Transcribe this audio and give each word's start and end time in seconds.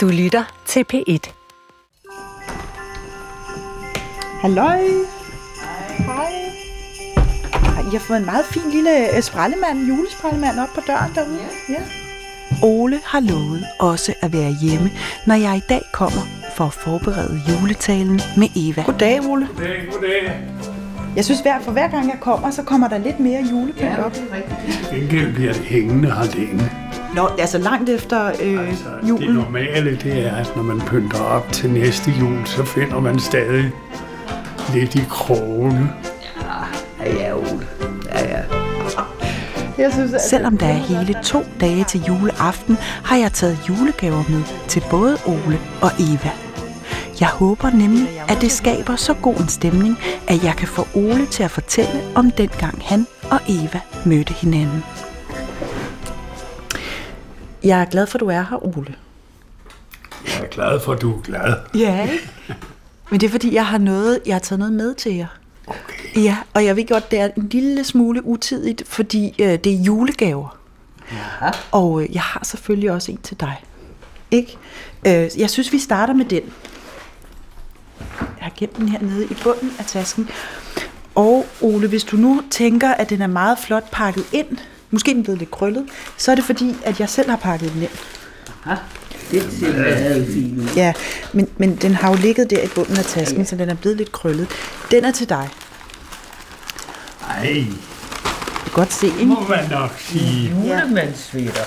Du 0.00 0.08
lytter 0.08 0.44
til 0.66 0.84
P1. 0.92 1.32
Halløj. 4.42 4.78
Hej. 5.98 6.32
Hej. 7.52 7.80
I 7.80 7.92
har 7.92 7.98
fået 7.98 8.18
en 8.18 8.24
meget 8.24 8.44
fin 8.44 8.70
lille 8.72 9.16
øh, 9.16 9.22
sprallemand, 9.22 9.78
julesprallemand 9.88 10.58
op 10.58 10.68
på 10.74 10.80
døren 10.86 11.12
derude. 11.14 11.38
Ja. 11.68 11.74
ja. 11.74 11.80
Ole 12.62 13.00
har 13.04 13.20
lovet 13.20 13.64
også 13.80 14.14
at 14.22 14.32
være 14.32 14.52
hjemme, 14.62 14.90
når 15.26 15.34
jeg 15.34 15.56
i 15.56 15.62
dag 15.68 15.82
kommer 15.92 16.22
for 16.56 16.64
at 16.64 16.72
forberede 16.72 17.40
juletalen 17.48 18.20
med 18.36 18.48
Eva. 18.56 18.82
Goddag, 18.82 19.20
Ole. 19.20 19.48
Goddag, 19.56 19.88
goddag. 19.92 20.40
Jeg 21.16 21.24
synes, 21.24 21.40
hver, 21.40 21.60
for 21.60 21.72
hver 21.72 21.88
gang 21.88 22.08
jeg 22.08 22.18
kommer, 22.20 22.50
så 22.50 22.62
kommer 22.62 22.88
der 22.88 22.98
lidt 22.98 23.20
mere 23.20 23.42
julepynt 23.50 23.98
op. 23.98 24.12
Gengæld 24.92 25.34
bliver 25.34 25.52
det 25.52 25.62
hængende 25.62 26.14
her 26.14 26.36
længe. 26.36 26.79
Nå, 27.14 27.28
altså 27.38 27.58
langt 27.58 27.88
efter 27.88 28.26
øh, 28.42 28.68
Altså, 28.68 28.84
det 29.02 29.08
julen. 29.08 29.34
normale, 29.34 29.96
det 29.96 30.26
er, 30.26 30.36
at 30.36 30.52
når 30.56 30.62
man 30.62 30.80
pynter 30.80 31.20
op 31.20 31.52
til 31.52 31.70
næste 31.70 32.10
jul, 32.20 32.46
så 32.46 32.64
finder 32.64 33.00
man 33.00 33.18
stadig 33.18 33.70
lidt 34.74 34.94
i 34.94 35.02
krogene. 35.10 35.92
Ja, 37.06 37.34
Ole. 37.36 37.66
Ja, 38.14 38.36
ja. 38.36 38.42
Jeg 39.78 39.92
synes, 39.92 40.12
at 40.14 40.20
Selvom 40.20 40.58
der 40.58 40.66
er 40.66 40.72
hele 40.72 41.16
to 41.24 41.44
dage 41.60 41.84
til 41.84 42.00
juleaften, 42.08 42.76
har 42.80 43.16
jeg 43.16 43.32
taget 43.32 43.58
julegaver 43.68 44.24
med 44.28 44.42
til 44.68 44.82
både 44.90 45.16
Ole 45.26 45.58
og 45.82 45.90
Eva. 46.00 46.30
Jeg 47.20 47.28
håber 47.28 47.70
nemlig, 47.70 48.08
at 48.28 48.40
det 48.40 48.52
skaber 48.52 48.96
så 48.96 49.14
god 49.14 49.36
en 49.36 49.48
stemning, 49.48 49.98
at 50.28 50.44
jeg 50.44 50.54
kan 50.56 50.68
få 50.68 50.86
Ole 50.94 51.26
til 51.26 51.42
at 51.42 51.50
fortælle 51.50 52.00
om 52.14 52.30
dengang 52.30 52.82
han 52.84 53.06
og 53.30 53.40
Eva 53.48 53.80
mødte 54.06 54.32
hinanden. 54.34 54.84
Jeg 57.64 57.80
er 57.80 57.84
glad 57.84 58.06
for, 58.06 58.18
at 58.18 58.20
du 58.20 58.28
er 58.28 58.42
her, 58.50 58.66
Ole. 58.78 58.94
Jeg 60.26 60.44
er 60.44 60.48
glad 60.48 60.80
for, 60.80 60.92
at 60.92 61.00
du 61.00 61.16
er 61.16 61.20
glad. 61.20 61.54
Ja, 61.74 62.02
ikke? 62.02 62.30
Men 63.10 63.20
det 63.20 63.26
er 63.26 63.30
fordi, 63.30 63.54
jeg 63.54 63.66
har, 63.66 63.78
noget, 63.78 64.20
jeg 64.26 64.34
har 64.34 64.40
taget 64.40 64.58
noget 64.58 64.74
med 64.74 64.94
til 64.94 65.14
jer. 65.14 65.26
Okay. 65.66 66.24
Ja, 66.24 66.36
og 66.54 66.64
jeg 66.64 66.76
ved 66.76 66.88
godt, 66.88 67.10
det 67.10 67.18
er 67.18 67.28
en 67.36 67.48
lille 67.48 67.84
smule 67.84 68.26
utidigt, 68.26 68.82
fordi 68.86 69.34
øh, 69.38 69.58
det 69.58 69.66
er 69.66 69.76
julegaver. 69.76 70.56
Ja. 71.12 71.50
Og 71.70 72.02
øh, 72.02 72.14
jeg 72.14 72.22
har 72.22 72.44
selvfølgelig 72.44 72.90
også 72.90 73.12
en 73.12 73.18
til 73.18 73.40
dig. 73.40 73.64
Ikke? 74.30 74.58
Øh, 75.06 75.28
jeg 75.38 75.50
synes, 75.50 75.72
vi 75.72 75.78
starter 75.78 76.14
med 76.14 76.24
den. 76.24 76.42
Jeg 78.20 78.46
har 78.46 78.52
gemt 78.56 78.76
den 78.76 78.88
hernede 78.88 79.24
i 79.24 79.36
bunden 79.42 79.72
af 79.78 79.86
tasken. 79.86 80.28
Og 81.14 81.46
Ole, 81.60 81.88
hvis 81.88 82.04
du 82.04 82.16
nu 82.16 82.42
tænker, 82.50 82.90
at 82.90 83.10
den 83.10 83.22
er 83.22 83.26
meget 83.26 83.58
flot 83.58 83.90
pakket 83.90 84.24
ind, 84.32 84.58
måske 84.90 85.14
den 85.14 85.22
blevet 85.22 85.38
lidt 85.38 85.50
krøllet, 85.50 85.86
så 86.16 86.30
er 86.30 86.34
det 86.34 86.44
fordi, 86.44 86.76
at 86.84 87.00
jeg 87.00 87.08
selv 87.08 87.30
har 87.30 87.36
pakket 87.36 87.72
den 87.72 87.82
ind. 87.82 87.90
Ha? 88.64 88.74
Det 89.30 89.42
ser 89.60 89.72
meget 89.76 90.26
fint 90.34 90.58
ud. 90.58 90.68
Ja, 90.76 90.92
men, 91.32 91.48
men 91.56 91.76
den 91.76 91.94
har 91.94 92.08
jo 92.10 92.16
ligget 92.16 92.50
der 92.50 92.62
i 92.62 92.66
bunden 92.74 92.98
af 92.98 93.04
tasken, 93.04 93.46
så 93.46 93.56
den 93.56 93.68
er 93.68 93.74
blevet 93.74 93.96
lidt 93.98 94.12
krøllet. 94.12 94.48
Den 94.90 95.04
er 95.04 95.10
til 95.10 95.28
dig. 95.28 95.48
Ej, 97.28 97.64
Du 98.54 98.64
kan 98.64 98.72
godt 98.72 98.92
se, 98.92 99.06
det 99.06 99.12
ikke? 99.14 99.26
må 99.26 99.40
man 99.48 99.68
nok 99.70 99.90
sige. 99.98 100.48
Julemandsvitter. 100.48 101.64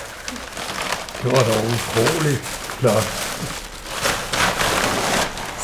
Det 1.22 1.32
var 1.32 1.38
dog 1.38 1.64
utroligt 1.64 2.40
flot. 2.78 3.04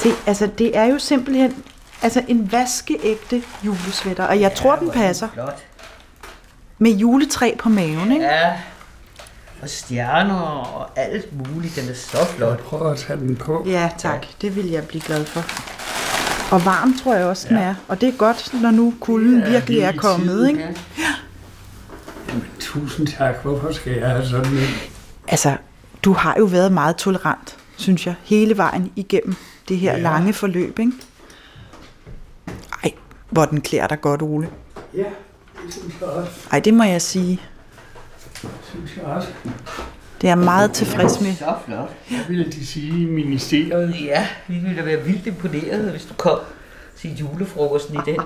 Se, 0.02 0.12
altså 0.26 0.48
det 0.58 0.76
er 0.76 0.84
jo 0.84 0.98
simpelthen 0.98 1.54
altså 2.02 2.22
en 2.28 2.52
vaskeægte 2.52 3.42
julesvætter, 3.64 4.24
og 4.24 4.40
jeg 4.40 4.54
tror, 4.54 4.76
den 4.76 4.90
passer 4.90 5.28
Flot. 5.34 5.62
Med 6.82 6.90
juletræ 6.90 7.54
på 7.58 7.68
maven, 7.68 8.12
ikke? 8.12 8.24
Ja. 8.24 8.52
Og 9.62 9.68
stjerner 9.68 10.34
og 10.74 10.98
alt 10.98 11.54
muligt. 11.54 11.76
Den 11.76 11.88
er 11.88 11.94
så 11.94 12.24
flot. 12.36 12.58
Prøv 12.60 12.90
at 12.92 12.98
tage 12.98 13.18
den 13.18 13.36
på. 13.36 13.64
Ja, 13.66 13.90
tak. 13.98 14.26
Det 14.42 14.56
vil 14.56 14.66
jeg 14.70 14.84
blive 14.88 15.00
glad 15.02 15.24
for. 15.24 15.40
Og 16.54 16.64
varm 16.64 16.98
tror 17.02 17.14
jeg 17.14 17.26
også, 17.26 17.48
den 17.48 17.56
er. 17.56 17.74
Og 17.88 18.00
det 18.00 18.08
er 18.08 18.12
godt, 18.12 18.54
når 18.62 18.70
nu 18.70 18.94
kulden 19.00 19.40
Ja, 19.40 19.50
virkelig 19.50 19.78
er 19.80 19.92
kommet, 19.92 20.28
tiden, 20.28 20.48
ikke? 20.48 20.76
Jamen, 22.28 22.44
tusind 22.60 23.06
tak. 23.06 23.34
Hvorfor 23.42 23.72
skal 23.72 23.92
jeg 23.92 24.08
have 24.10 24.26
sådan 24.26 24.52
en? 24.52 24.68
Altså, 25.28 25.56
du 26.02 26.12
har 26.12 26.34
jo 26.38 26.44
været 26.44 26.72
meget 26.72 26.96
tolerant, 26.96 27.56
synes 27.76 28.06
jeg, 28.06 28.14
hele 28.24 28.56
vejen 28.56 28.92
igennem 28.96 29.34
det 29.68 29.78
her 29.78 29.92
Ja. 29.92 29.98
lange 30.02 30.32
forløb, 30.32 30.78
ikke? 30.78 30.92
Ej, 32.84 32.92
hvor 33.30 33.44
den 33.44 33.60
klæder 33.60 33.86
dig 33.86 34.00
godt, 34.00 34.22
Ole. 34.22 34.48
Ja, 34.96 35.04
Ej, 36.52 36.60
det 36.60 36.74
må 36.74 36.84
jeg 36.84 37.02
sige. 37.02 37.40
Synes 38.70 38.96
jeg 38.96 39.04
også. 39.04 39.28
Det 40.20 40.26
er 40.26 40.30
jeg 40.30 40.38
meget 40.38 40.72
tilfreds 40.72 41.20
med. 41.20 41.34
Så 41.34 41.54
flot. 41.66 41.90
Hvad 42.08 42.18
ville 42.28 42.44
de 42.52 42.66
sige 42.66 43.02
i 43.02 43.04
ministeriet? 43.04 43.94
Ja, 44.04 44.26
vi 44.48 44.54
ville 44.54 44.76
da 44.76 44.82
være 44.82 45.00
vildt 45.04 45.26
imponeret, 45.26 45.90
hvis 45.90 46.04
du 46.04 46.14
kom 46.14 46.38
til 46.98 47.16
julefrokosten 47.16 47.94
i 47.94 47.98
den. 48.06 48.20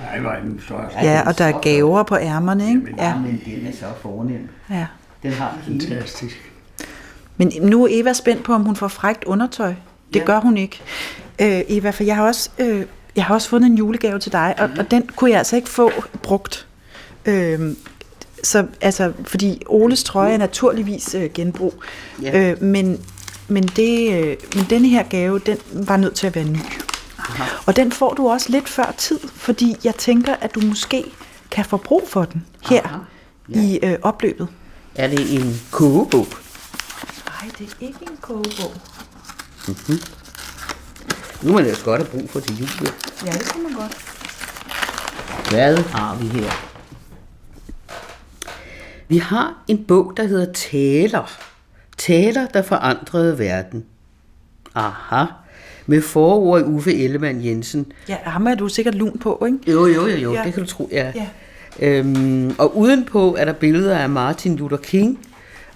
Nej, 0.00 0.20
var 0.20 0.38
den 0.42 0.60
flot. 0.66 0.92
Ja, 1.02 1.22
og 1.26 1.38
der 1.38 1.44
er 1.44 1.60
gaver 1.60 2.02
på 2.02 2.16
ærmerne, 2.16 2.68
ikke? 2.68 2.94
Ja, 2.98 3.16
Men 3.18 3.42
den 3.44 3.66
er 3.66 3.72
så 3.72 3.86
fornem. 4.02 4.48
ja. 4.70 4.86
Den 5.22 5.32
har. 5.32 5.58
Fantastisk. 5.66 6.52
Men 7.36 7.52
nu 7.62 7.84
er 7.84 7.88
Eva 7.90 8.12
spændt 8.12 8.42
på, 8.44 8.54
om 8.54 8.62
hun 8.64 8.76
får 8.76 8.88
frækt 8.88 9.24
undertøj. 9.24 9.74
Det 10.14 10.20
Ja. 10.20 10.24
gør 10.24 10.40
hun 10.40 10.56
ikke. 10.56 10.80
Øh, 11.40 11.60
Eva, 11.68 11.90
for 11.90 12.04
jeg 12.04 12.16
har 12.16 12.26
også, 12.26 12.50
øh, 12.58 12.84
jeg 13.16 13.24
har 13.24 13.34
også 13.34 13.48
fundet 13.48 13.70
en 13.70 13.78
julegave 13.78 14.18
til 14.18 14.32
dig, 14.32 14.54
og, 14.58 14.70
og 14.78 14.90
den 14.90 15.10
kunne 15.16 15.30
jeg 15.30 15.38
altså 15.38 15.56
ikke 15.56 15.68
få 15.68 15.92
brugt. 16.22 16.66
Øh, 17.26 17.76
så, 18.44 18.66
altså, 18.80 19.12
fordi 19.24 19.62
Oles 19.66 20.04
trøje 20.04 20.32
er 20.32 20.38
naturligvis 20.38 21.14
øh, 21.14 21.30
genbrug. 21.34 21.74
Ja. 22.22 22.50
Øh, 22.50 22.62
men, 22.62 23.00
men, 23.48 23.62
det, 23.62 24.12
øh, 24.12 24.36
men 24.54 24.66
denne 24.70 24.88
her 24.88 25.02
gave, 25.02 25.38
den 25.38 25.58
var 25.72 25.96
nødt 25.96 26.14
til 26.14 26.26
at 26.26 26.34
være 26.34 26.44
ny. 26.44 26.58
Og 27.66 27.76
den 27.76 27.92
får 27.92 28.14
du 28.14 28.28
også 28.28 28.50
lidt 28.50 28.68
før 28.68 28.94
tid, 28.98 29.18
fordi 29.34 29.76
jeg 29.84 29.94
tænker, 29.94 30.34
at 30.40 30.54
du 30.54 30.60
måske 30.60 31.04
kan 31.50 31.64
få 31.64 31.76
brug 31.76 32.02
for 32.08 32.24
den 32.24 32.46
her 32.70 32.82
Aha. 32.84 32.96
ja. 33.48 33.60
i 33.60 33.78
øh, 33.82 33.98
opløbet. 34.02 34.48
Er 34.94 35.08
det 35.08 35.34
en 35.34 35.60
kogebog? 35.70 36.26
Nej, 37.26 37.50
det 37.58 37.68
er 37.80 37.86
ikke 37.86 37.98
en 38.02 38.16
kogebog. 38.20 38.72
Nu 41.42 41.52
må 41.52 41.60
det 41.60 41.70
også 41.70 41.84
godt 41.84 42.00
have 42.02 42.10
brug 42.18 42.30
for 42.30 42.40
til 42.40 42.58
jul. 42.58 42.68
jo. 42.80 42.86
Ja, 43.26 43.32
det 43.32 43.52
kan 43.52 43.62
man 43.62 43.72
godt. 43.72 43.96
Hvad 45.50 45.76
har 45.76 46.14
vi 46.16 46.26
her? 46.26 46.50
Vi 49.08 49.18
har 49.18 49.54
en 49.68 49.84
bog, 49.84 50.12
der 50.16 50.22
hedder 50.26 50.52
Taler. 50.52 51.38
Taler, 51.98 52.46
der 52.46 52.62
forandrede 52.62 53.38
verden. 53.38 53.84
Aha. 54.74 55.24
Med 55.86 56.02
forord 56.02 56.62
Uffe 56.66 56.94
Ellemann 57.04 57.44
Jensen. 57.44 57.92
Ja, 58.08 58.16
ham 58.24 58.46
er 58.46 58.54
du 58.54 58.68
sikkert 58.68 58.94
lun 58.94 59.18
på, 59.18 59.46
ikke? 59.46 59.72
Jo, 59.72 59.86
jo, 59.86 60.06
jo, 60.06 60.16
jo. 60.16 60.34
Ja. 60.34 60.42
det 60.44 60.54
kan 60.54 60.62
du 60.62 60.68
tro, 60.68 60.88
ja. 60.92 61.12
Ja. 61.14 61.26
Øhm, 61.80 62.54
og 62.58 62.76
udenpå 62.76 63.36
er 63.38 63.44
der 63.44 63.52
billeder 63.52 63.98
af 63.98 64.08
Martin 64.08 64.56
Luther 64.56 64.76
King 64.76 65.26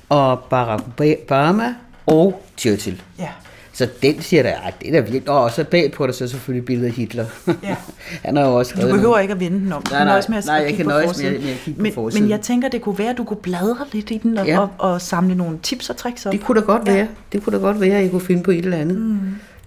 og 0.09 0.41
Barack 0.51 0.83
Obama 1.01 1.75
og 2.07 2.43
Churchill. 2.59 3.03
Ja. 3.19 3.29
Så 3.75 3.89
den 4.03 4.23
siger 4.23 4.43
der, 4.43 4.53
at 4.67 4.75
det 4.81 4.89
er 4.89 4.93
da 4.93 5.01
virkelig. 5.01 5.29
Og 5.29 5.51
så 5.51 5.65
bagpå 5.65 6.03
er 6.03 6.07
der 6.07 6.15
så 6.15 6.29
selvfølgelig 6.29 6.67
billedet 6.67 6.89
af 6.89 6.95
Hitler. 6.95 7.27
Ja. 7.63 7.77
Han 8.25 8.37
har 8.37 8.45
jo 8.47 8.55
også 8.55 8.75
Du 8.83 8.89
behøver 8.93 9.19
ikke 9.19 9.35
at 9.35 9.41
vende 9.41 9.61
den 9.61 9.73
om. 9.73 9.83
Du 9.83 9.91
Nej, 9.95 10.05
nej, 10.05 10.19
at 10.19 10.47
nej, 10.47 10.55
jeg 10.57 10.75
kan 10.77 10.85
på 10.85 10.91
nøjes 10.91 11.23
med- 11.23 11.31
med 11.31 11.39
at 11.51 11.59
kigge 11.65 11.79
på 11.79 11.83
men, 11.83 11.93
forsiden. 11.93 12.23
Men 12.25 12.31
jeg 12.31 12.41
tænker, 12.41 12.69
det 12.69 12.81
kunne 12.83 12.99
være, 12.99 13.11
at 13.11 13.17
du 13.17 13.25
kunne 13.25 13.37
bladre 13.37 13.77
lidt 13.93 14.11
i 14.11 14.19
den 14.19 14.39
og, 14.39 14.47
Ja. 14.47 14.59
og, 14.59 14.69
og 14.79 15.01
samle 15.01 15.35
nogle 15.35 15.59
tips 15.63 15.91
og 15.91 15.97
tricks 15.97 16.27
op. 16.27 16.33
Det 16.33 16.41
kunne 16.45 16.61
da 16.61 16.67
godt 16.67 16.87
være. 16.87 17.09
Det 17.33 17.43
kunne 17.45 17.57
da 17.59 17.63
godt 17.63 17.81
være, 17.81 17.97
at 17.97 18.03
jeg 18.03 18.11
kunne 18.11 18.21
finde 18.21 18.43
på 18.43 18.51
et 18.51 18.59
eller 18.65 18.77
andet. 18.77 18.97
Mm. 18.97 19.19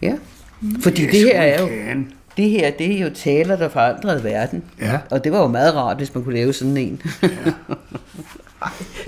Ja. 0.01 0.13
Fordi 0.81 1.01
det 1.06 1.19
her 1.19 1.41
er 1.41 1.62
jo, 1.62 1.68
Kan. 1.68 2.07
det 2.38 2.50
her, 2.50 2.72
det 2.72 2.95
er 2.97 3.03
jo 3.03 3.09
taler, 3.16 3.56
der 3.56 3.69
forandrede 3.69 4.24
verden. 4.24 4.63
Ja. 4.81 4.97
Og 5.09 5.24
det 5.24 5.31
var 5.31 5.39
jo 5.41 5.47
meget 5.47 5.75
rart, 5.75 5.97
hvis 5.97 6.16
man 6.16 6.24
kunne 6.24 6.35
lave 6.35 6.53
sådan 6.53 6.78
en. 6.78 7.01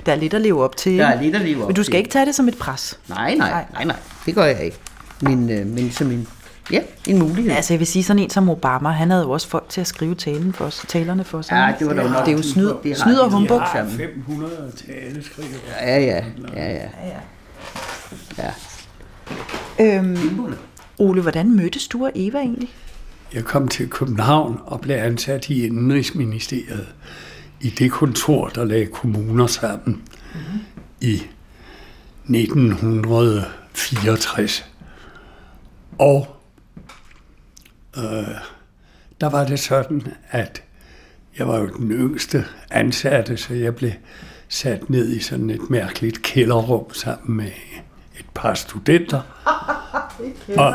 Der 0.06 0.12
er 0.12 0.16
lidt 0.16 0.34
at 0.34 0.40
leve 0.40 0.64
op 0.64 0.76
til. 0.76 0.98
Der 0.98 1.06
er 1.06 1.22
lidt 1.22 1.34
at 1.36 1.40
leve 1.42 1.62
op 1.62 1.68
Men 1.68 1.76
du 1.76 1.82
skal 1.82 1.92
til. 1.92 1.98
ikke 1.98 2.10
tage 2.10 2.26
det 2.26 2.34
som 2.34 2.48
et 2.48 2.58
pres. 2.58 2.98
Nej, 3.08 3.34
nej, 3.34 3.64
nej, 3.72 3.84
nej. 3.84 3.96
Det 4.26 4.34
gør 4.34 4.44
jeg 4.44 4.64
ikke. 4.64 4.76
Men, 5.22 5.50
øh, 5.50 5.66
men 5.66 5.90
som 5.90 6.10
en, 6.10 6.28
ja, 6.72 6.80
en 7.08 7.18
mulighed. 7.18 7.52
Altså, 7.52 7.72
jeg 7.72 7.78
vil 7.78 7.86
sige, 7.86 8.02
sådan 8.02 8.22
en 8.22 8.30
som 8.30 8.48
Obama, 8.48 8.88
han 8.88 9.10
havde 9.10 9.22
jo 9.22 9.30
også 9.30 9.48
folk 9.48 9.68
til 9.68 9.80
at 9.80 9.86
skrive 9.86 10.14
talen 10.14 10.52
for 10.52 10.64
os, 10.64 10.84
talerne 10.88 11.24
for 11.24 11.42
sig. 11.42 11.54
Ja, 11.54 11.74
det 11.78 11.86
var 11.86 11.94
da 12.02 12.08
nok. 12.08 12.26
det 12.26 12.32
er 12.32 12.36
jo 12.36 12.42
snyd, 12.42 12.70
Det 12.82 12.96
snyd 12.96 13.16
og 13.16 13.30
humbug. 13.30 13.60
Sammen. 13.72 13.96
500 13.96 14.72
taleskrivere. 14.86 15.50
Ja, 15.80 16.00
ja, 16.00 16.24
ja, 16.56 16.72
ja. 16.72 16.88
ja. 18.38 18.50
Øhm, 19.80 20.54
Ole, 20.98 21.22
hvordan 21.22 21.56
mødtes 21.56 21.88
du 21.88 22.04
og 22.04 22.12
Eva 22.14 22.38
egentlig? 22.38 22.70
Jeg 23.34 23.44
kom 23.44 23.68
til 23.68 23.90
København 23.90 24.60
og 24.66 24.80
blev 24.80 24.96
ansat 24.96 25.48
i 25.48 25.66
Indrigsministeriet 25.66 26.86
i 27.60 27.70
det 27.70 27.90
kontor, 27.90 28.48
der 28.48 28.64
lagde 28.64 28.86
kommuner 28.86 29.46
sammen 29.46 30.02
mm-hmm. 30.34 30.60
i 31.00 31.22
1964. 32.28 34.69
Og 36.00 36.36
øh, 37.96 38.34
der 39.20 39.28
var 39.30 39.44
det 39.44 39.60
sådan, 39.60 40.12
at 40.30 40.62
jeg 41.38 41.48
var 41.48 41.58
jo 41.58 41.66
den 41.66 41.90
yngste 41.90 42.44
ansatte, 42.70 43.36
så 43.36 43.54
jeg 43.54 43.74
blev 43.74 43.92
sat 44.48 44.90
ned 44.90 45.10
i 45.10 45.20
sådan 45.20 45.50
et 45.50 45.70
mærkeligt 45.70 46.22
kælderrum 46.22 46.94
sammen 46.94 47.36
med 47.36 47.50
et 48.18 48.26
par 48.34 48.54
studenter. 48.54 49.20
og 50.62 50.74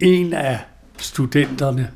en 0.00 0.32
af 0.32 0.60
studenterne 0.98 1.90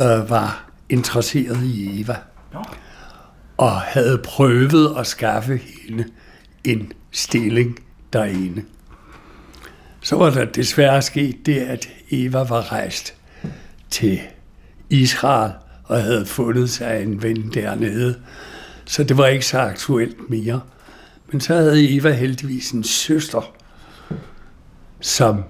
øh, 0.00 0.30
var 0.30 0.70
interesseret 0.88 1.62
i 1.62 2.00
Eva. 2.00 2.16
Og 3.56 3.80
havde 3.80 4.18
prøvet 4.24 4.98
at 4.98 5.06
skaffe 5.06 5.56
hende 5.56 6.04
en 6.64 6.92
stilling 7.10 7.78
derinde. 8.12 8.64
Så 10.04 10.16
var 10.16 10.30
der 10.30 10.44
desværre 10.44 11.02
sket 11.02 11.46
det, 11.46 11.58
at 11.58 11.88
Eva 12.10 12.42
var 12.42 12.72
rejst 12.72 13.14
til 13.90 14.20
Israel 14.90 15.52
og 15.84 16.02
havde 16.02 16.26
fundet 16.26 16.70
sig 16.70 17.02
en 17.02 17.22
ven 17.22 17.50
dernede. 17.54 18.20
Så 18.84 19.04
det 19.04 19.18
var 19.18 19.26
ikke 19.26 19.46
så 19.46 19.58
aktuelt 19.58 20.30
mere. 20.30 20.60
Men 21.32 21.40
så 21.40 21.54
havde 21.54 21.96
Eva 21.96 22.12
heldigvis 22.12 22.70
en 22.70 22.84
søster, 22.84 23.54
som 25.00 25.42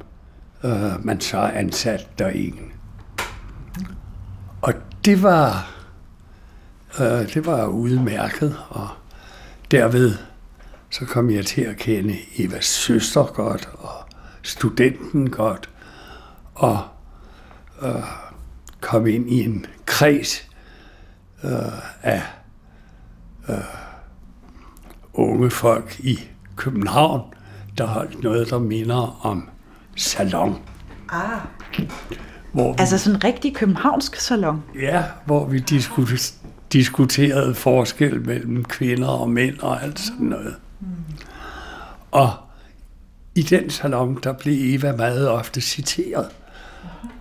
øh, 0.64 1.04
man 1.04 1.20
så 1.20 1.38
ansat 1.38 2.08
derinde. 2.18 2.62
Og 4.62 4.74
det 5.04 5.22
var, 5.22 5.74
øh, 7.00 7.34
det 7.34 7.46
var 7.46 7.66
udmærket, 7.66 8.56
og 8.68 8.88
derved 9.70 10.14
så 10.90 11.04
kom 11.04 11.30
jeg 11.30 11.46
til 11.46 11.62
at 11.62 11.76
kende 11.76 12.16
Evas 12.38 12.64
søster 12.64 13.24
godt, 13.24 13.68
og 13.72 14.03
studenten 14.44 15.30
godt, 15.30 15.70
og 16.54 16.80
øh, 17.82 17.94
kom 18.80 19.06
ind 19.06 19.30
i 19.30 19.44
en 19.44 19.66
kreds 19.86 20.48
øh, 21.44 21.50
af 22.02 22.22
øh, 23.48 23.56
unge 25.14 25.50
folk 25.50 26.00
i 26.00 26.18
København, 26.56 27.34
der 27.78 27.86
holdt 27.86 28.22
noget, 28.22 28.50
der 28.50 28.58
minder 28.58 29.26
om 29.26 29.48
salon. 29.96 30.62
Ah. 31.08 31.40
Hvor 32.52 32.72
vi, 32.72 32.76
Altså 32.78 32.98
sådan 32.98 33.16
en 33.16 33.24
rigtig 33.24 33.54
københavnsk 33.56 34.16
salon. 34.16 34.62
ja, 34.80 35.04
hvor 35.26 35.46
vi 35.46 35.58
diskuterede, 35.58 36.34
diskuterede 36.72 37.54
forskel 37.54 38.26
mellem 38.26 38.64
kvinder 38.64 39.08
og 39.08 39.30
mænd 39.30 39.58
og 39.58 39.82
alt 39.82 40.00
sådan 40.00 40.26
noget. 40.26 40.56
Og 42.10 42.30
i 43.34 43.42
den 43.42 43.70
salon, 43.70 44.18
der 44.22 44.32
blev 44.32 44.74
Eva 44.74 44.92
meget 44.96 45.28
ofte 45.28 45.60
citeret 45.60 46.26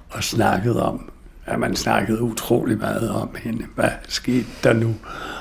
og 0.10 0.24
snakket 0.24 0.80
om, 0.80 1.12
at 1.46 1.60
man 1.60 1.76
snakkede 1.76 2.22
utrolig 2.22 2.78
meget 2.78 3.10
om 3.10 3.36
hende. 3.44 3.66
Hvad 3.76 3.90
skete 4.08 4.46
der 4.64 4.74
nu? 4.74 4.96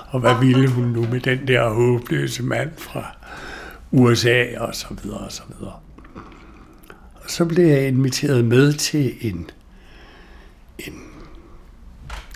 Og 0.09 0.21
hvad 0.21 0.35
ville 0.41 0.69
hun 0.69 0.85
nu 0.85 1.07
med 1.11 1.21
den 1.21 1.49
der 1.49 1.69
håbløse 1.69 2.43
mand 2.43 2.71
fra 2.79 3.17
USA 3.91 4.59
og 4.59 4.75
så 4.75 4.87
videre 5.03 5.19
og 5.19 5.33
så 5.33 5.43
videre. 5.59 5.75
Og 7.15 7.31
så 7.31 7.45
blev 7.45 7.67
jeg 7.67 7.89
inviteret 7.89 8.45
med 8.45 8.73
til 8.73 9.15
en, 9.21 9.51
en 10.79 10.95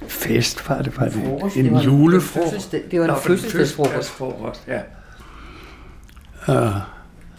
fest, 0.08 0.68
var 0.68 0.82
det, 0.82 0.96
var 0.96 1.04
det 1.04 1.12
Frokost, 1.12 1.56
en 1.56 1.64
det 1.64 1.72
var 1.72 1.78
en 1.78 1.84
julefrokost. 1.84 2.72
det 2.90 3.00
var 3.00 3.16
en 3.16 3.22
fødselsdagsfrokost, 3.22 4.68
ja. 4.68 4.80
Uh, 6.48 6.95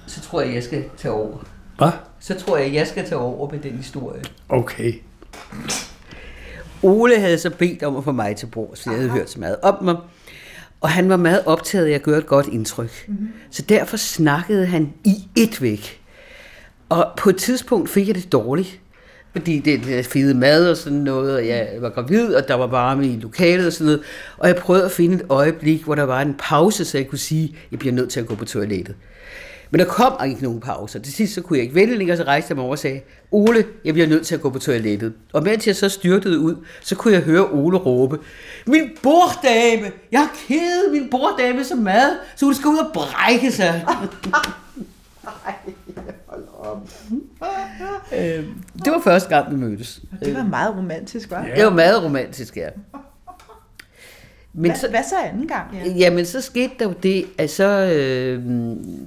Så 0.07 0.21
tror 0.21 0.42
jeg, 0.42 0.54
jeg 0.54 0.63
skal 0.63 0.83
tage 0.98 1.12
over. 1.12 1.38
hvad? 1.77 1.92
Så 2.19 2.39
tror 2.39 2.57
jeg, 2.57 2.74
jeg 2.74 2.88
skal 2.88 3.06
tage 3.06 3.19
over 3.19 3.51
med 3.51 3.59
den 3.59 3.71
historie. 3.71 4.21
Okay. 4.50 4.94
Ole 6.83 7.19
havde 7.19 7.38
så 7.38 7.50
bedt 7.50 7.83
om 7.83 7.95
at 7.98 8.04
få 8.04 8.12
mig 8.12 8.36
til 8.36 8.45
bords, 8.45 8.83
for 8.83 8.92
jeg 8.92 9.00
havde 9.00 9.12
hørt 9.12 9.30
så 9.30 9.39
meget 9.39 9.57
om 9.63 9.83
mig. 9.83 9.95
Og 10.81 10.89
han 10.89 11.09
var 11.09 11.18
meget 11.18 11.44
optaget 11.45 11.86
af 11.88 11.92
at 11.92 12.04
gøre 12.04 12.18
et 12.18 12.25
godt 12.25 12.48
indtryk. 12.48 13.06
Mm-hmm. 13.07 13.30
Så 13.51 13.62
derfor 13.62 13.98
snakkede 13.98 14.65
han 14.65 14.94
i 15.04 15.27
et 15.36 15.62
væk. 15.62 16.01
Og 16.89 17.12
på 17.18 17.30
et 17.30 17.38
tidspunkt 17.38 17.89
fik 17.89 18.07
jeg 18.07 18.15
det 18.15 18.31
dårligt. 18.31 18.80
Fordi 19.31 19.59
det 19.59 19.86
det 19.86 20.06
fede 20.06 20.33
mad 20.33 20.69
og 20.69 20.77
sådan 20.77 20.98
noget, 20.98 21.36
og 21.36 21.48
jeg 21.48 21.69
var 21.80 21.89
gravid, 21.89 22.33
og 22.36 22.48
der 22.48 22.54
var 22.54 22.68
varme 22.68 23.07
i 23.07 23.19
lokalet 23.19 23.68
og 23.68 23.74
sådan 23.74 23.86
noget. 23.86 24.01
Og 24.38 24.48
jeg 24.48 24.56
prøvede 24.56 24.86
at 24.86 24.92
finde 24.92 25.15
et 25.15 25.25
øjeblik, 25.30 25.83
hvor 25.83 25.95
der 25.95 26.04
var 26.04 26.21
en 26.21 26.36
pause, 26.39 26.86
så 26.86 26.98
jeg 26.98 27.07
kunne 27.07 27.19
sige, 27.19 27.44
at 27.44 27.71
jeg 27.71 27.80
bliver 27.80 27.94
nødt 27.94 28.09
til 28.09 28.19
at 28.19 28.27
gå 28.27 28.36
på 28.36 28.45
toilettet. 28.45 28.95
Men 29.71 29.79
der 29.79 29.85
kom 29.85 30.13
ikke 30.27 30.43
nogen 30.43 30.59
pauser. 30.59 30.99
Til 30.99 31.13
sidst 31.13 31.33
så 31.33 31.41
kunne 31.41 31.57
jeg 31.57 31.63
ikke 31.63 31.75
vente 31.75 31.95
længere, 31.95 32.17
så 32.17 32.23
rejste 32.23 32.51
jeg 32.51 32.55
mig 32.55 32.63
over 32.63 32.71
og 32.71 32.79
sagde, 32.79 33.01
Ole, 33.31 33.65
jeg 33.85 33.93
bliver 33.93 34.07
nødt 34.07 34.25
til 34.25 34.35
at 34.35 34.41
gå 34.41 34.49
på 34.49 34.59
toilettet. 34.59 35.13
Og 35.33 35.43
mens 35.43 35.67
jeg 35.67 35.75
så 35.75 35.89
styrtede 35.89 36.39
ud, 36.39 36.55
så 36.81 36.95
kunne 36.95 37.13
jeg 37.13 37.21
høre 37.21 37.51
Ole 37.51 37.77
råbe, 37.77 38.19
min 38.67 38.89
borddame, 39.03 39.91
jeg 40.11 40.19
har 40.19 40.35
kædet 40.47 40.91
min 40.91 41.09
borddame 41.09 41.63
så 41.63 41.75
meget, 41.75 42.17
så 42.35 42.45
hun 42.45 42.55
skal 42.55 42.67
ud 42.67 42.77
og 42.77 42.93
brække 42.93 43.51
sig. 43.51 43.85
Øh, 48.13 48.45
det 48.85 48.93
var 48.93 49.01
første 49.03 49.29
gang, 49.29 49.51
vi 49.51 49.55
mødtes. 49.55 50.01
Det 50.23 50.35
var 50.35 50.43
meget 50.43 50.75
romantisk, 50.75 51.31
var? 51.31 51.45
Ja. 51.45 51.55
Det 51.55 51.65
var 51.65 51.73
meget 51.73 52.03
romantisk, 52.03 52.57
ja. 52.57 52.69
Men 54.59 54.71
Hvad, 54.71 54.89
hvad 54.89 55.04
så 55.09 55.15
anden 55.30 55.48
gang? 55.48 55.68
Ja. 55.74 55.92
Jamen, 55.92 56.25
så 56.25 56.42
skete 56.42 56.74
der 56.80 56.86
jo 56.86 56.94
det, 57.04 57.25
at 57.38 57.50
så, 57.50 57.94
øh, 57.94 58.44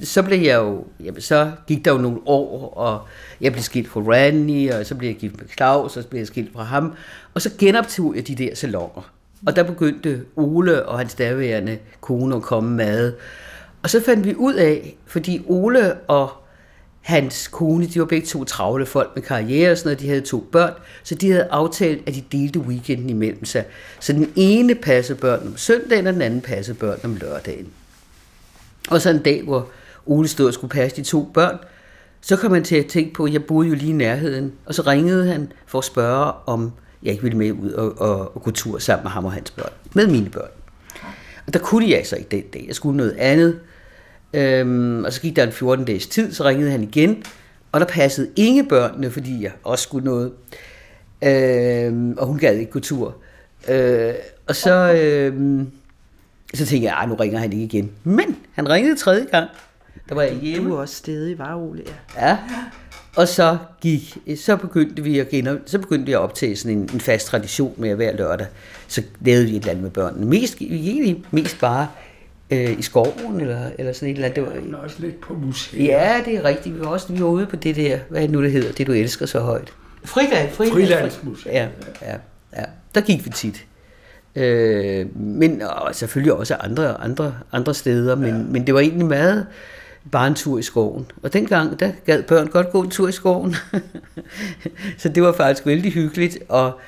så 0.03 0.23
blev 0.23 0.41
jeg 0.41 0.59
jo, 0.59 0.85
jamen, 1.05 1.21
så 1.21 1.51
gik 1.67 1.85
der 1.85 1.93
jo 1.93 1.99
nogle 1.99 2.19
år, 2.27 2.75
og 2.77 3.01
jeg 3.41 3.53
blev 3.53 3.63
skilt 3.63 3.89
fra 3.89 4.01
Randy, 4.01 4.71
og 4.73 4.87
så 4.87 4.95
blev 4.95 5.09
jeg 5.09 5.17
gift 5.17 5.39
med 5.39 5.49
Claus, 5.57 5.97
og 5.97 6.03
så 6.03 6.09
blev 6.09 6.21
jeg 6.21 6.27
skilt 6.27 6.53
fra 6.53 6.63
ham, 6.63 6.95
og 7.35 7.43
så 7.43 7.51
genoptog 7.59 8.17
jeg 8.17 8.29
de 8.29 8.35
der 8.35 8.55
salonger. 8.55 9.13
Og 9.47 9.57
der 9.57 9.63
begyndte 9.63 10.25
Ole 10.37 10.87
og 10.87 10.99
hans 10.99 11.15
daværende 11.15 11.79
kone 12.01 12.37
at 12.37 12.43
komme 12.43 12.71
med. 12.71 13.13
Og 13.83 13.91
så 13.91 14.03
fandt 14.03 14.27
vi 14.27 14.35
ud 14.35 14.55
af, 14.55 14.97
fordi 15.07 15.43
Ole 15.47 15.95
og 15.95 16.31
hans 17.01 17.49
kone, 17.49 17.87
de 17.87 18.01
var 18.01 18.07
begge 18.07 18.27
to 18.27 18.45
travle 18.45 18.87
folk 18.87 19.11
med 19.15 19.23
karriere 19.23 19.71
og 19.71 19.79
sådan 19.79 19.89
noget, 19.89 20.01
de 20.01 20.09
havde 20.09 20.21
to 20.21 20.49
børn, 20.53 20.73
så 21.03 21.15
de 21.15 21.31
havde 21.31 21.49
aftalt, 21.51 22.09
at 22.09 22.15
de 22.15 22.25
delte 22.33 22.61
weekenden 22.61 23.11
imellem 23.11 23.45
sig. 23.45 23.65
Så 24.01 24.13
den 24.13 24.33
ene 24.37 24.75
passede 24.75 25.19
børn 25.19 25.47
om 25.47 25.57
søndagen, 25.57 26.07
og 26.07 26.13
den 26.13 26.23
anden 26.23 26.41
passede 26.41 26.77
børn 26.77 26.99
om 27.05 27.17
lørdagen. 27.17 27.69
Og 28.91 29.01
så 29.01 29.11
en 29.11 29.23
dag, 29.23 29.43
hvor 29.43 29.69
Ole 30.07 30.29
stod 30.29 30.47
og 30.47 30.55
skulle 30.55 30.71
passe 30.71 30.97
de 30.97 31.03
to 31.03 31.31
børn, 31.35 31.59
så 32.21 32.37
kom 32.37 32.53
han 32.53 32.65
til 32.65 32.77
at 32.77 32.87
tænke 32.87 33.15
på, 33.15 33.25
at 33.25 33.33
jeg 33.33 33.45
boede 33.45 33.69
jo 33.69 33.75
lige 33.75 33.91
i 33.91 33.93
nærheden, 33.93 34.53
og 34.67 34.75
så 34.75 34.83
ringede 34.83 35.27
han 35.27 35.53
for 35.67 35.79
at 35.79 35.85
spørge, 35.85 36.33
om 36.47 36.73
jeg 37.03 37.13
ikke 37.13 37.23
ville 37.23 37.39
med 37.39 37.53
ud 37.53 37.71
og, 37.73 38.01
og, 38.01 38.37
og 38.37 38.43
gå 38.43 38.51
tur 38.51 38.79
sammen 38.79 39.05
med 39.05 39.11
ham 39.11 39.25
og 39.25 39.33
hans 39.33 39.51
børn, 39.51 39.73
med 39.95 40.07
mine 40.07 40.31
børn. 40.31 40.51
Og 41.47 41.55
der 41.55 41.61
kunne 41.61 41.85
jeg 41.85 41.93
så 41.93 41.99
altså 41.99 42.17
ikke 42.17 42.29
den 42.31 42.43
dag, 42.53 42.65
jeg 42.67 42.75
skulle 42.75 42.97
noget 42.97 43.17
andet, 43.19 43.61
Øhm, 44.33 45.05
og 45.05 45.13
så 45.13 45.21
gik 45.21 45.37
der 45.37 45.43
en 45.43 45.53
14 45.53 45.85
dages 45.85 46.07
tid, 46.07 46.33
så 46.33 46.45
ringede 46.45 46.71
han 46.71 46.83
igen, 46.83 47.23
og 47.73 47.81
der 47.81 47.87
passede 47.87 48.29
ingen 48.37 48.69
børnene, 48.69 49.11
fordi 49.11 49.43
jeg 49.43 49.53
også 49.65 49.83
skulle 49.83 50.05
noget. 50.05 50.33
Øhm, 51.25 52.13
og 52.19 52.27
hun 52.27 52.39
gad 52.39 52.55
ikke 52.57 52.71
gå 52.73 52.81
tur. 52.81 53.17
Øh, 53.69 54.13
og 54.47 54.57
så, 54.57 54.93
øhm, 54.93 55.71
så 56.55 56.67
tænkte 56.67 56.87
jeg, 56.89 56.95
"Ej, 56.95 57.07
nu 57.07 57.15
ringer 57.15 57.39
han 57.39 57.53
ikke 57.53 57.65
igen. 57.65 57.91
Men 58.05 58.37
han 58.53 58.69
ringede 58.69 58.97
tredje 58.97 59.25
gang. 59.25 59.49
Der 60.09 60.15
var 60.15 60.23
jeg 60.23 60.35
hjemme. 60.35 60.69
Du 60.71 60.75
er 60.77 60.81
også 60.81 60.95
stedig, 60.95 61.39
var 61.39 61.55
Ole? 61.57 61.83
Ja. 62.17 62.29
Ja. 62.29 62.39
Og 63.17 63.29
så 63.29 63.59
gik, 63.81 64.17
så 64.37 64.57
begyndte 64.57 65.03
vi 65.03 65.19
at 65.19 65.29
genom, 65.29 65.59
så 65.67 65.79
begyndte 65.79 66.07
vi 66.07 66.13
at 66.13 66.19
optage 66.19 66.57
sådan 66.57 66.79
en, 66.79 66.91
en 66.95 67.01
fast 67.01 67.27
tradition 67.27 67.75
med 67.77 67.91
at 67.91 67.97
hver 67.97 68.17
lørdag. 68.17 68.47
Så 68.89 69.03
lavede 69.21 69.45
vi 69.45 69.51
et 69.51 69.57
eller 69.57 69.71
andet 69.71 69.83
med 69.83 69.91
børnene. 69.91 70.27
Mest, 70.27 70.57
egentlig 70.61 71.25
mest 71.31 71.61
bare 71.61 71.89
øh, 72.51 72.79
i 72.79 72.83
skoven, 72.83 73.41
eller, 73.41 73.71
eller 73.79 73.93
sådan 73.93 74.09
et 74.09 74.15
eller 74.15 74.29
andet. 74.29 74.37
Det 74.37 74.55
var, 74.55 74.61
Men 74.61 74.75
også 74.75 74.97
lidt 74.99 75.21
på 75.21 75.35
museet. 75.35 75.85
Ja, 75.85 76.21
det 76.25 76.37
er 76.37 76.45
rigtigt. 76.45 76.75
Vi 76.75 76.81
var 76.81 76.87
også 76.87 77.13
vi 77.13 77.23
var 77.23 77.29
ude 77.29 77.47
på 77.47 77.57
det 77.57 77.77
der, 77.77 77.99
hvad 78.09 78.19
er 78.23 78.27
det 78.27 78.31
nu 78.31 78.43
det 78.43 78.53
hedder, 78.53 78.73
det 78.73 78.87
du 78.87 78.93
elsker 78.93 79.27
så 79.27 79.41
højt. 79.41 79.73
Friland, 80.05 80.51
Friland. 80.51 80.75
Frilandsmuseet. 80.75 81.55
Ja, 81.55 81.69
ja, 82.03 82.17
ja. 82.57 82.65
Der 82.95 83.01
gik 83.01 83.25
vi 83.25 83.31
tit. 83.31 83.67
Øh, 84.37 85.17
men 85.17 85.63
og 85.63 85.95
selvfølgelig 85.95 86.33
også 86.33 86.55
andre, 86.55 87.01
andre, 87.01 87.35
andre 87.53 87.75
steder, 87.75 88.17
men, 88.17 88.29
ja. 88.29 88.43
men 88.51 88.67
det 88.67 88.75
var 88.75 88.81
egentlig 88.81 89.07
meget 89.07 89.47
bare 90.13 90.27
en 90.27 90.35
tur 90.35 90.59
i 90.59 90.63
skoven. 90.63 91.07
Og 91.23 91.33
dengang, 91.33 91.81
der 91.81 91.91
gad 92.07 92.23
børn 92.23 92.47
godt 92.47 92.71
gå 92.71 92.83
en 92.83 92.91
tur 92.91 93.09
i 93.09 93.13
skoven. 93.13 93.57
så 94.99 95.09
det 95.09 95.23
var 95.23 95.33
faktisk 95.33 95.67
vældig 95.67 95.93
hyggeligt, 95.93 96.39
og 96.49 96.79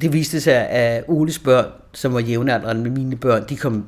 det 0.00 0.12
viste 0.12 0.40
sig, 0.40 0.68
at 0.68 1.04
Oles 1.08 1.38
børn, 1.38 1.66
som 1.92 2.14
var 2.14 2.20
jævnaldrende 2.20 2.82
med 2.82 2.90
mine 2.90 3.16
børn, 3.16 3.44
de 3.48 3.56
kom, 3.56 3.86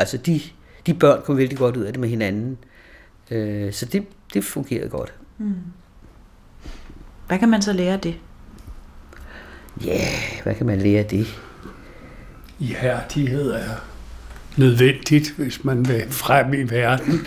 altså 0.00 0.16
de, 0.16 0.40
de 0.86 0.94
børn 0.94 1.22
kom 1.24 1.36
vældig 1.36 1.58
godt 1.58 1.76
ud 1.76 1.82
af 1.82 1.92
det 1.92 2.00
med 2.00 2.08
hinanden. 2.08 2.58
Øh, 3.30 3.72
så 3.72 3.86
det, 3.86 4.06
det 4.34 4.44
fungerede 4.44 4.88
godt. 4.88 5.12
Hvad 7.26 7.38
kan 7.38 7.48
man 7.48 7.62
så 7.62 7.72
lære 7.72 7.92
af 7.92 8.00
det? 8.00 8.14
Ja, 9.84 9.90
yeah, 9.90 10.42
hvad 10.42 10.54
kan 10.54 10.66
man 10.66 10.78
lære 10.78 10.98
af 10.98 11.06
det? 11.06 11.40
Ihærdighed 12.58 13.50
er 13.50 13.74
nødvendigt, 14.56 15.30
hvis 15.36 15.64
man 15.64 15.88
vil 15.88 16.04
frem 16.10 16.52
i 16.52 16.62
verden. 16.62 17.20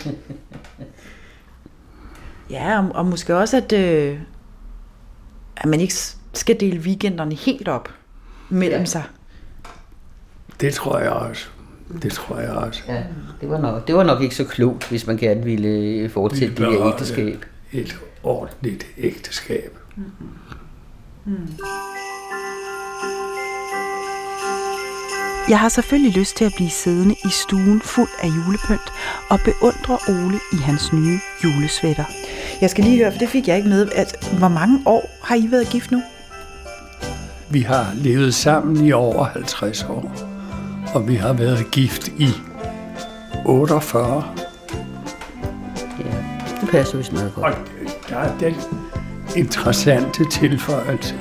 Ja, 2.50 2.78
og, 2.82 2.90
og 2.94 3.06
måske 3.06 3.36
også, 3.36 3.56
at, 3.56 3.72
øh, 3.72 4.18
at 5.56 5.66
man 5.66 5.80
ikke 5.80 5.94
skal 6.32 6.60
dele 6.60 6.80
weekenderne 6.80 7.34
helt 7.34 7.68
op 7.68 7.88
mellem 8.48 8.80
Ja. 8.80 8.84
sig. 8.84 9.02
Det 10.60 10.74
tror 10.74 10.98
jeg 10.98 11.10
også. 11.10 11.48
Det 12.02 12.12
tror 12.12 12.38
jeg 12.38 12.50
også. 12.50 12.82
Ja, 12.88 13.02
det 13.40 13.50
var 13.50 13.60
nok, 13.60 13.86
det 13.86 13.94
var 13.94 14.04
nok 14.04 14.22
ikke 14.22 14.34
så 14.34 14.44
klogt, 14.44 14.88
hvis 14.88 15.06
man 15.06 15.16
gerne 15.16 15.44
ville 15.44 16.08
fortsætte 16.08 16.54
det 16.56 16.72
her 16.72 16.86
ægteskab. 16.86 17.44
et 17.72 17.96
ordentligt 18.22 18.86
ægteskab. 18.98 19.78
Mm-hmm. 19.96 20.28
Mm. 21.24 21.48
Jeg 25.48 25.58
har 25.58 25.68
selvfølgelig 25.68 26.12
lyst 26.18 26.36
til 26.36 26.44
at 26.44 26.52
blive 26.56 26.70
siddende 26.70 27.14
i 27.24 27.28
stuen 27.30 27.80
fuld 27.80 28.08
af 28.22 28.28
julepynt 28.28 28.92
og 29.30 29.38
beundre 29.44 29.98
Ole 30.08 30.38
i 30.52 30.56
hans 30.56 30.92
nye 30.92 31.18
julesvætter. 31.44 32.04
Jeg 32.60 32.70
skal 32.70 32.84
lige 32.84 32.96
høre, 32.96 33.12
for 33.12 33.18
det 33.18 33.28
fik 33.28 33.48
jeg 33.48 33.56
ikke 33.56 33.68
med. 33.68 33.88
At, 33.94 34.28
hvor 34.38 34.48
mange 34.48 34.82
år 34.86 35.10
har 35.22 35.34
I 35.36 35.50
været 35.50 35.68
gift 35.68 35.90
nu? 35.90 36.02
Vi 37.50 37.60
har 37.60 37.92
levet 37.94 38.34
sammen 38.34 38.84
i 38.84 38.92
over 38.92 39.24
50 39.24 39.84
år, 39.84 40.33
og 40.94 41.08
vi 41.08 41.14
har 41.14 41.32
været 41.32 41.70
gift 41.70 42.08
i 42.08 42.28
48. 43.44 44.24
Ja, 45.98 46.04
det 46.60 46.68
passer 46.70 46.98
vist 46.98 47.12
meget 47.12 47.32
godt. 47.34 47.54
Og 47.54 48.08
der 48.08 48.16
er 48.16 48.38
den 48.38 48.54
interessante 49.36 50.30
tilføjelse, 50.30 51.14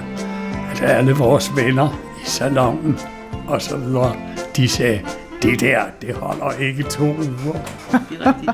at 0.71 0.81
alle 0.81 1.11
vores 1.13 1.55
venner 1.55 2.01
i 2.25 2.29
salongen 2.29 2.99
og 3.47 3.61
så 3.61 3.77
videre, 3.77 4.15
de 4.55 4.67
sagde, 4.67 5.01
det 5.41 5.59
der, 5.59 5.81
det 6.01 6.15
holder 6.15 6.51
ikke 6.51 6.83
to 6.83 7.03
uger. 7.05 7.59
Det 7.91 8.19
er 8.21 8.27
rigtigt. 8.27 8.51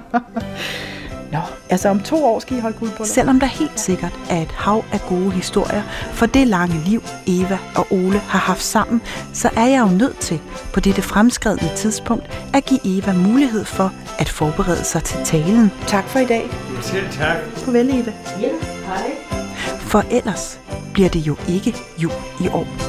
Nå, 1.31 1.39
altså 1.69 1.89
om 1.89 1.99
to 1.99 2.25
år 2.25 2.39
skal 2.39 2.57
I 2.57 2.59
holde 2.59 2.77
guldbryllup? 2.79 3.07
Selvom 3.07 3.39
der 3.39 3.47
helt 3.47 3.79
sikkert 3.79 4.13
er 4.29 4.41
et 4.41 4.51
hav 4.51 4.83
af 4.91 5.01
gode 5.09 5.31
historier 5.31 5.83
for 6.13 6.25
det 6.25 6.47
lange 6.47 6.81
liv, 6.85 7.03
Eva 7.27 7.57
og 7.75 7.87
Ole 7.91 8.19
har 8.19 8.39
haft 8.39 8.63
sammen, 8.63 9.01
så 9.33 9.49
er 9.55 9.65
jeg 9.65 9.81
jo 9.81 9.97
nødt 9.97 10.17
til 10.19 10.39
på 10.73 10.79
dette 10.79 11.01
fremskredne 11.01 11.69
tidspunkt 11.75 12.25
at 12.53 12.65
give 12.65 12.79
Eva 12.97 13.13
mulighed 13.13 13.65
for 13.65 13.93
at 14.19 14.29
forberede 14.29 14.83
sig 14.83 15.03
til 15.03 15.19
talen. 15.25 15.71
Tak 15.87 16.03
for 16.03 16.19
i 16.19 16.25
dag. 16.25 16.49
Selv 16.81 17.09
tak. 17.11 17.37
Farvel, 17.55 17.89
Eva. 17.89 18.13
Ja, 18.41 18.49
hej. 18.85 19.11
For 19.79 20.03
ellers 20.11 20.59
bliver 20.93 21.09
det 21.09 21.19
jo 21.19 21.35
ikke 21.47 21.75
jul 21.97 22.11
i 22.41 22.47
år. 22.47 22.88